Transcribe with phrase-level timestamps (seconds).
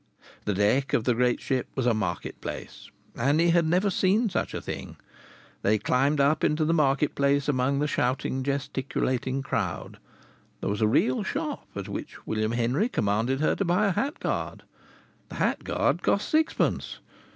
[0.45, 2.89] The deck of the great ship was like a market place.
[3.15, 4.97] Annie had never seen such a thing.
[5.61, 9.99] They climbed up into the market place among the shouting, gesticulating crowd.
[10.59, 14.19] There was a real shop, at which William Henry commanded her to buy a hat
[14.19, 14.63] guard.
[15.29, 16.97] The hat guard cost sixpence.